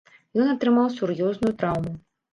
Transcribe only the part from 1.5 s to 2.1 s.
траўму.